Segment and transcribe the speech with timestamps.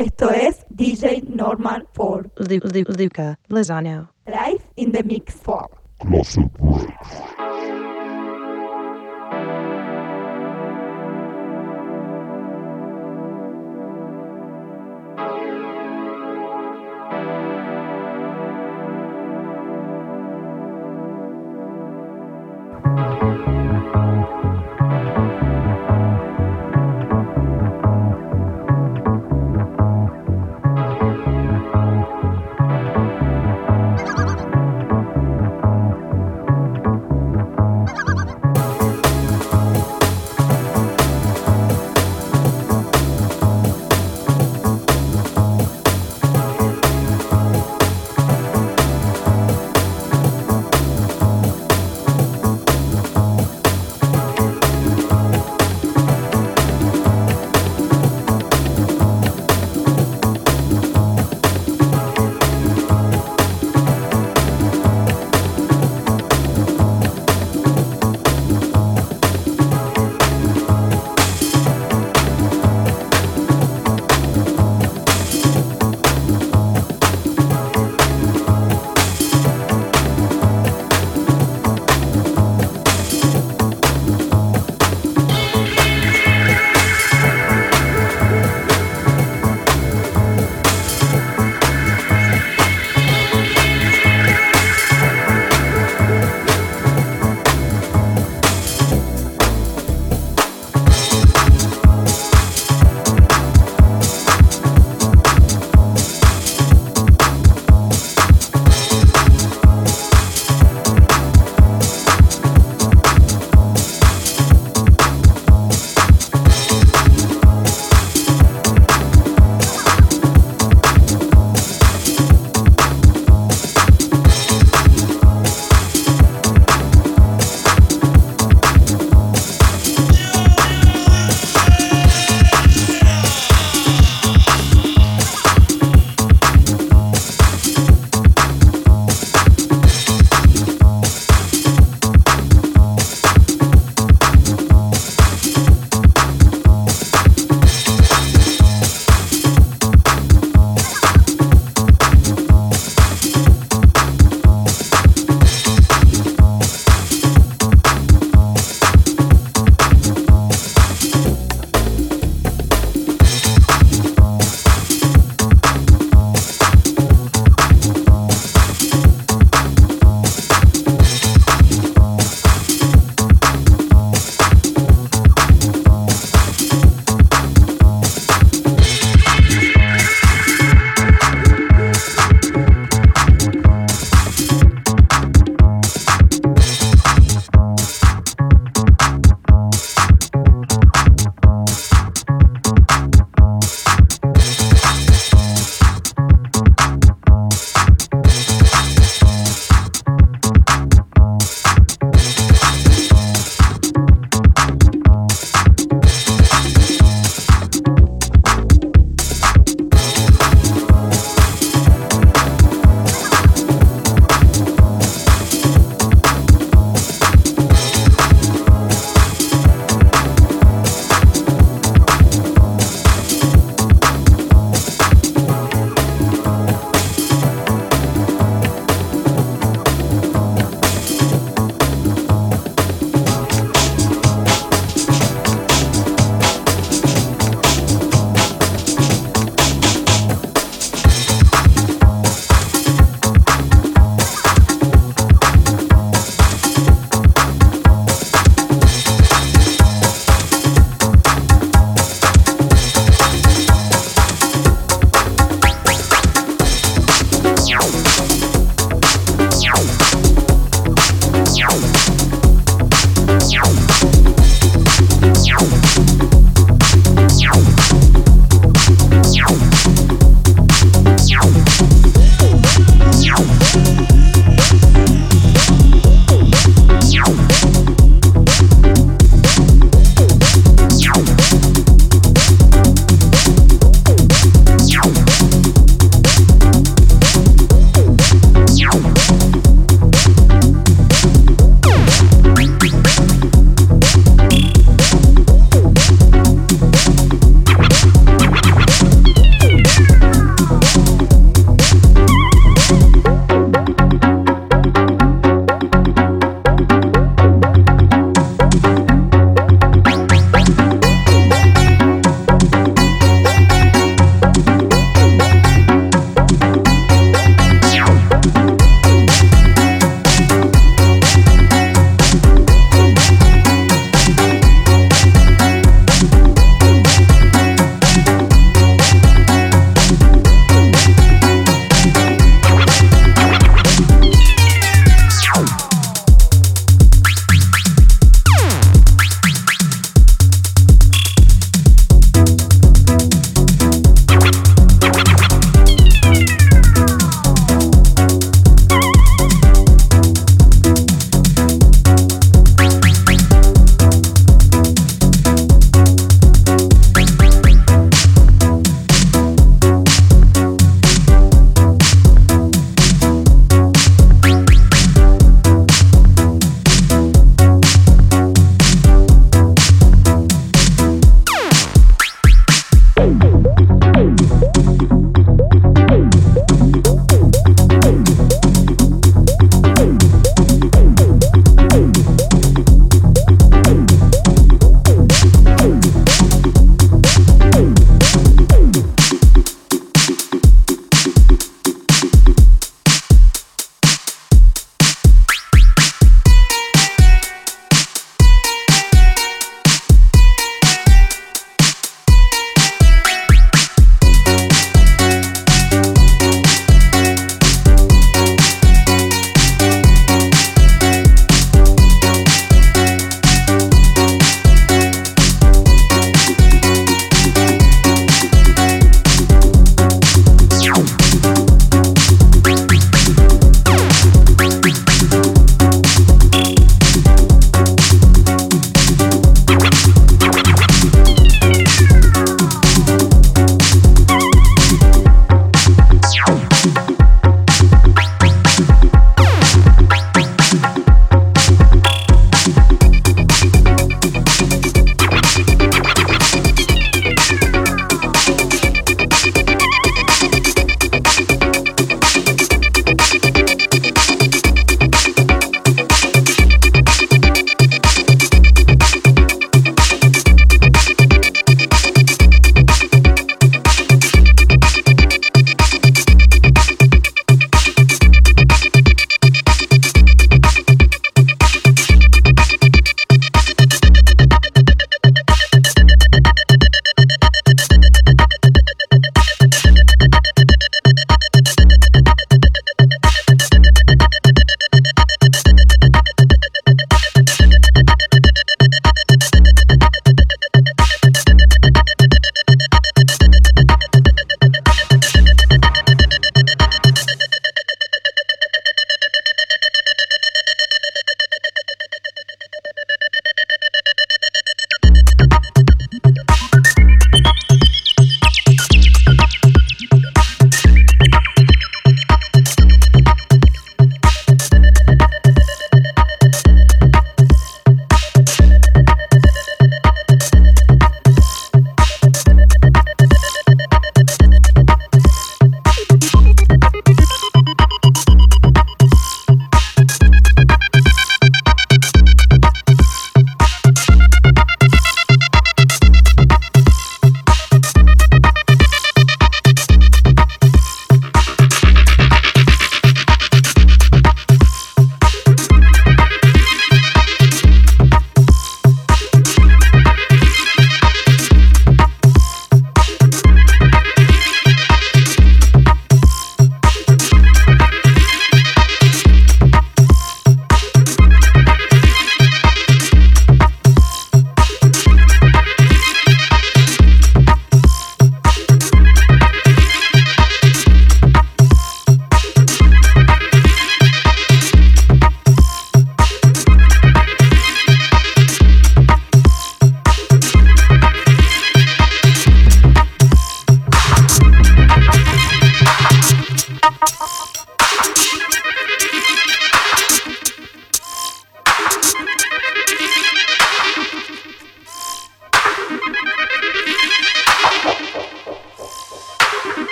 [0.00, 4.08] Esto es DJ Norman Ford, Lu- Lu- Luca Lozano.
[4.26, 5.68] live in the mix for.
[5.98, 7.79] Closet Breaks.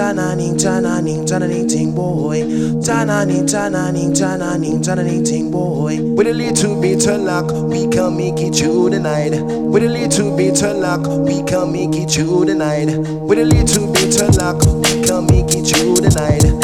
[0.00, 2.40] chana ning chana ting boy.
[2.80, 6.00] Chana ning chana ning ting boy.
[6.16, 9.32] With a little bit of luck we can make it through the night.
[9.42, 12.88] With a little bit of luck we can make it through the night.
[13.28, 16.59] With a little bit of luck we can make it through the night.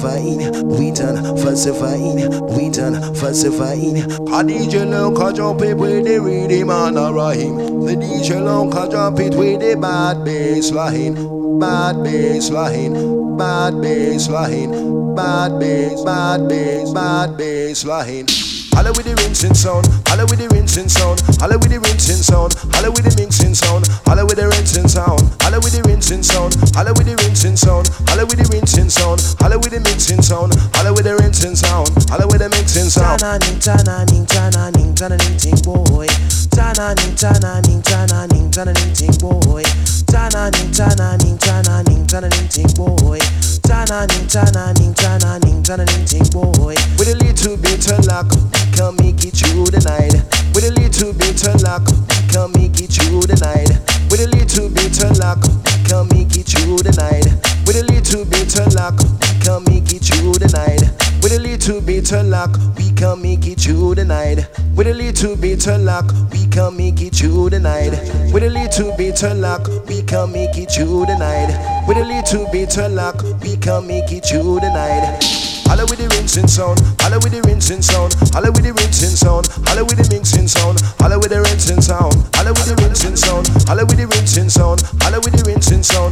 [0.00, 2.16] falsifying, we done falsifying,
[2.56, 3.98] we done falsifying.
[3.98, 7.84] A DJ long can jump it with the rhythm and a rhyme.
[7.84, 11.14] The DJ long can jump it with the bad bass line,
[11.58, 18.49] bad bass line, bad bass line, bad bass, bad bass, bad bass line.
[18.80, 22.56] Holla with the rinsing sound, holla with the rinsing sound, holla with the rinsing sound,
[22.72, 26.56] holla with the mixing sound, holla with the rinsing sound, holla with the rinsing sound,
[26.80, 30.56] holla with the rinsing sound, holla with the rinsing sound, holla with the mixing sound,
[30.72, 33.20] holla with the rinsing sound, holla with the mixing sound.
[33.20, 36.08] Tana ning tana ning tana ning tana ting boy.
[36.48, 39.60] Tana ning tana ning tana ning tana ning ting boy.
[40.08, 43.20] Tana ning tana ning tana ning tana ning ting boy.
[43.70, 46.74] Tananing, tananing, tananing, tananing, ting boy.
[46.98, 48.26] With a little bit of luck,
[48.74, 50.26] can make get you the night.
[50.52, 51.86] With a little bit of luck,
[52.34, 53.70] can make get you the night.
[54.10, 55.38] With a little bit of luck,
[55.86, 57.30] can make get you the night.
[57.70, 60.90] With a little bit of luck, we can make it through the night.
[61.22, 64.48] With a little bit of luck, we can make it through the night.
[64.74, 67.92] With a little bit of luck, we can make it through the night.
[68.34, 71.86] With a little bit of luck, we can make it through the night.
[71.86, 75.22] With a little bit of luck, we can make it through the night.
[75.70, 79.46] Holla with the rinsing sound, holla with the rinsing sound, holla with the rinsing sound,
[79.62, 83.46] holla with the mixing sound, holla with the rinsing sound, holla with the rinsing sound,
[83.70, 86.10] holla with the rinsing sound, holla with the rinsing sound,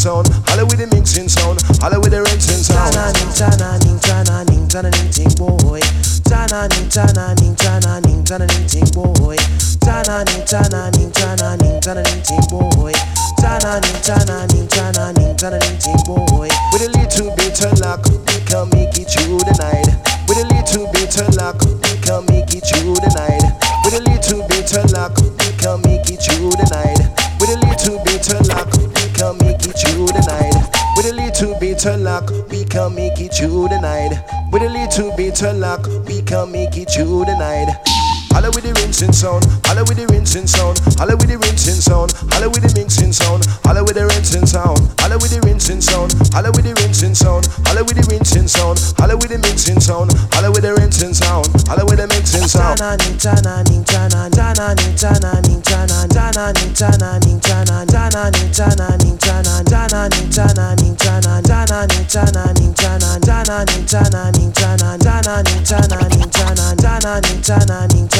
[0.00, 2.88] sound, holla with the mixing sound, holla with the rinsing sound.
[2.96, 5.84] Tana ning, tana ning, tana ning, tana ning ting boy.
[6.24, 9.36] Tana ning, tana ning, tana ning, tana ning ting boy.
[9.84, 12.96] Tana ning, tana ning, tana ning, tana ning ting boy.
[13.44, 16.48] Tana ning, tana ning, tana ning, tana ning ting boy.
[16.72, 19.84] With a little bit of luck, we can make it through the night.
[20.24, 23.44] With a little bit of luck, we can make it through the night.
[23.84, 25.28] With a little bit of luck, we
[25.60, 26.89] can make it through the night.
[31.80, 34.12] bit luck, we can make it through the night.
[34.52, 38.09] With a little bit of luck, we can make it through the night.
[38.30, 42.12] Holla with the rinsing sound, holla with the rinsing sound, holla with the rinsing sound,
[42.30, 46.06] holla with the mixing sound, holla with the rinsing sound, holla with the rinsing sound,
[46.38, 50.14] holla with the rinsing sound, holla with the rinsing sound, holla with the mixing sound,
[50.32, 52.78] holla with the rinsing sound, holla with the mixing sound.
[52.78, 55.40] Jana, Jana, Jana, Jana, Jana,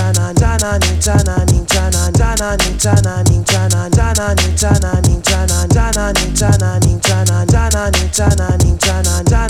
[0.01, 0.33] 扎那
[0.79, 3.85] 尼扎那尼扎那尼扎那扎那尼扎那尼扎那
[5.67, 9.47] 扎那尼扎那尼扎那扎那尼扎那尼扎那扎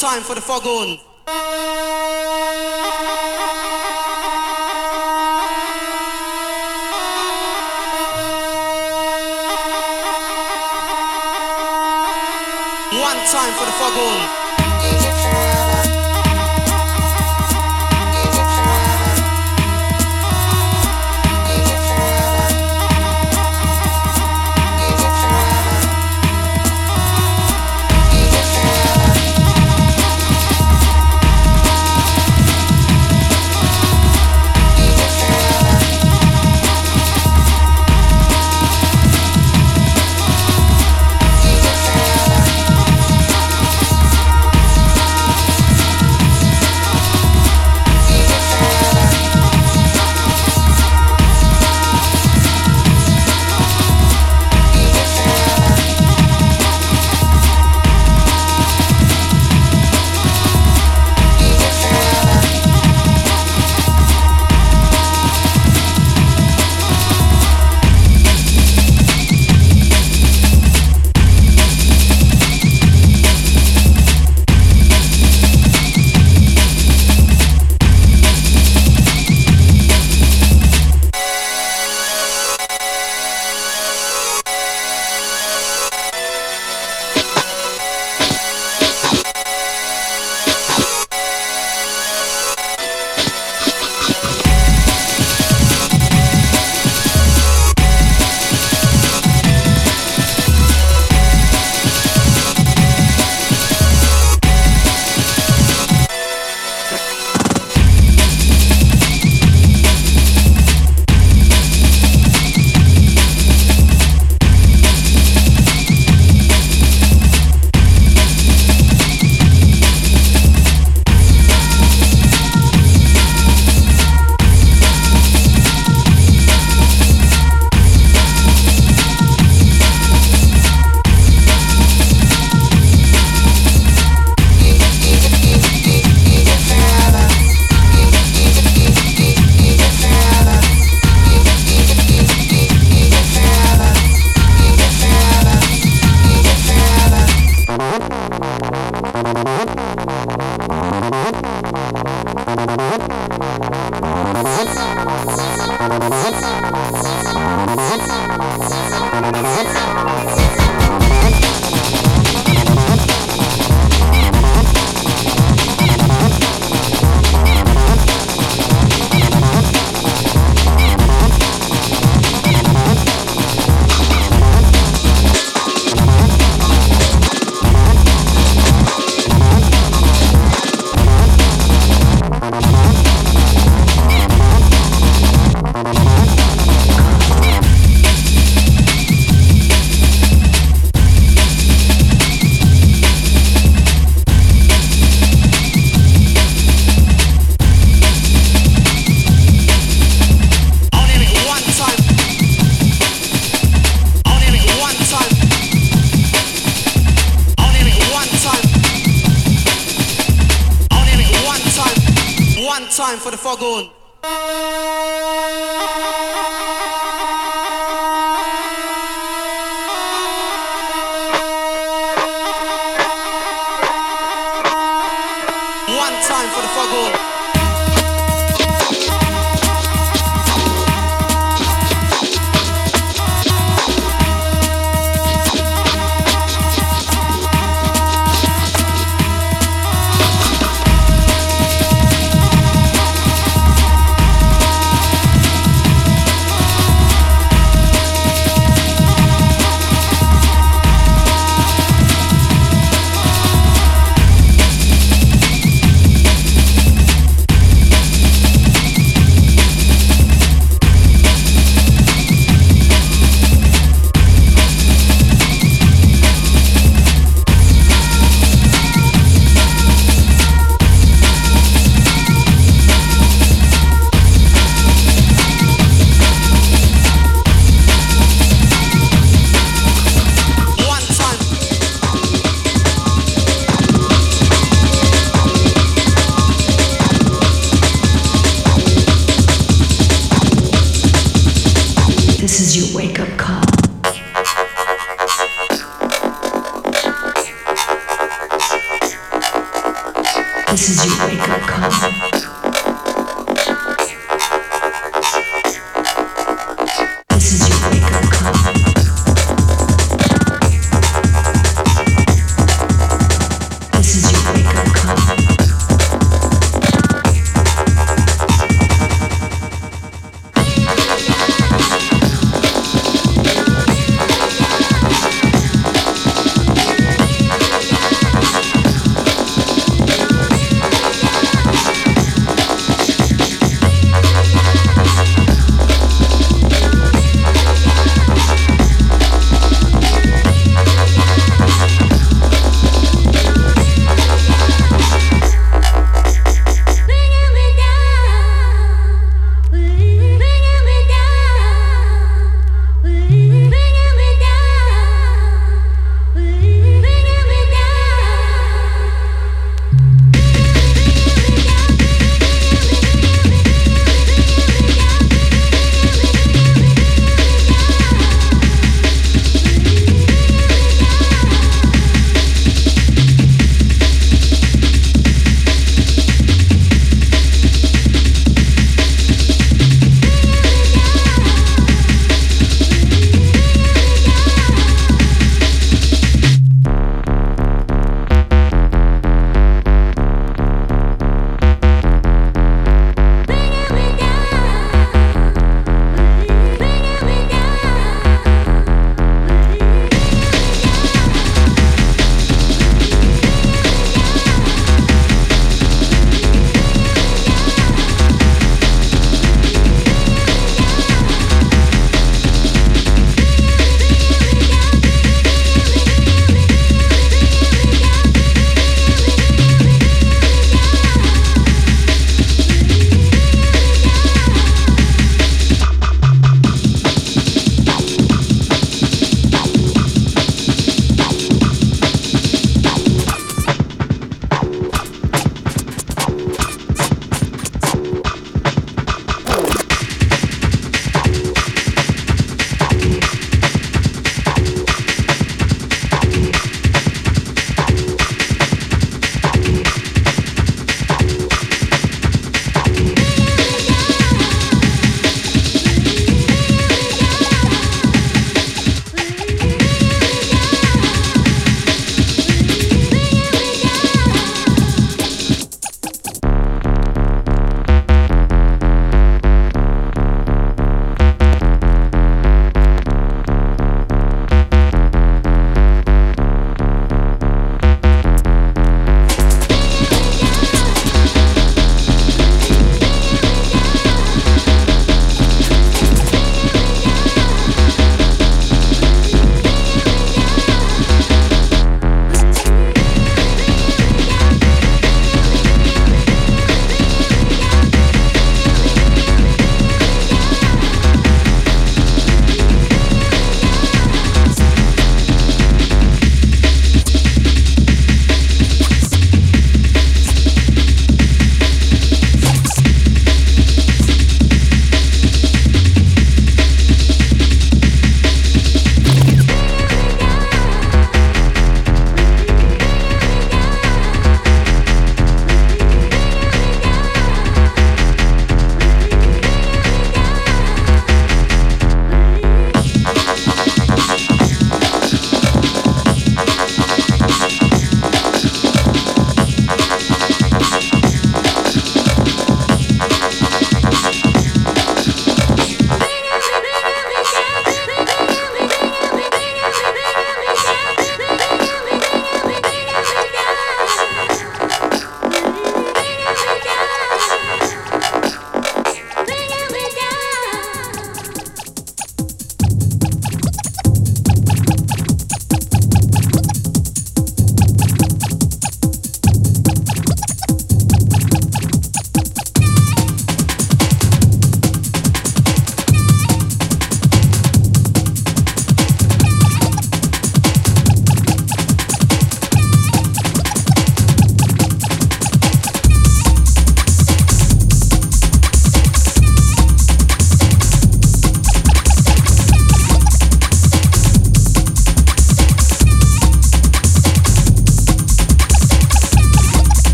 [0.00, 0.96] Time for the foghorn.